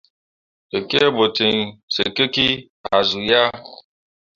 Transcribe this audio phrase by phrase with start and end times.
[0.69, 1.55] Tekie ɓo ten
[1.93, 2.47] sǝkikki
[2.93, 3.49] ah zu yah.